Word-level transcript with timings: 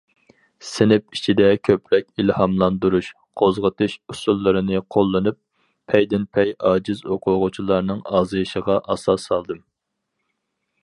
سىنىپ 0.67 1.15
ئىچىدە 1.15 1.49
كۆپرەك 1.67 2.07
ئىلھاملاندۇرۇش، 2.21 3.09
قوزغىتىش 3.41 3.97
ئۇسۇللىرىنى 4.13 4.81
قوللىنىپ 4.95 5.37
پەيدىنپەي 5.93 6.53
ئاجىز 6.71 7.03
ئوقۇغۇچىلارنىڭ 7.09 8.01
ئازىيىشىغا 8.21 8.79
ئاساس 8.95 9.29
سالدىم. 9.33 9.61